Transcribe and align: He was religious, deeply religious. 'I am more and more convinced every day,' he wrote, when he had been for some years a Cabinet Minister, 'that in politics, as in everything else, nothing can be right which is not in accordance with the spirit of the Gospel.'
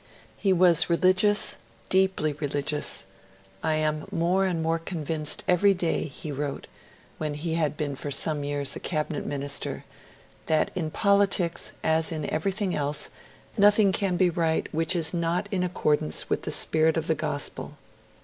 He 0.35 0.51
was 0.51 0.89
religious, 0.89 1.57
deeply 1.87 2.33
religious. 2.33 3.03
'I 3.61 3.75
am 3.75 4.07
more 4.11 4.47
and 4.47 4.63
more 4.63 4.79
convinced 4.79 5.43
every 5.47 5.75
day,' 5.75 6.05
he 6.07 6.31
wrote, 6.31 6.65
when 7.19 7.35
he 7.35 7.53
had 7.53 7.77
been 7.77 7.95
for 7.95 8.09
some 8.09 8.43
years 8.43 8.75
a 8.75 8.79
Cabinet 8.79 9.27
Minister, 9.27 9.83
'that 10.47 10.71
in 10.73 10.89
politics, 10.89 11.73
as 11.83 12.11
in 12.11 12.27
everything 12.31 12.73
else, 12.75 13.11
nothing 13.59 13.91
can 13.91 14.17
be 14.17 14.31
right 14.31 14.67
which 14.73 14.95
is 14.95 15.13
not 15.13 15.47
in 15.51 15.61
accordance 15.61 16.31
with 16.31 16.41
the 16.41 16.51
spirit 16.51 16.97
of 16.97 17.05
the 17.05 17.13
Gospel.' 17.13 17.77